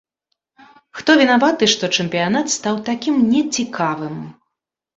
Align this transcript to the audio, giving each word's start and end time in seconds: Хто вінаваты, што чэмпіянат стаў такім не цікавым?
Хто 1.01 1.15
вінаваты, 1.19 1.69
што 1.75 1.91
чэмпіянат 1.99 2.47
стаў 2.57 2.81
такім 2.89 3.23
не 3.37 3.41
цікавым? 3.61 4.21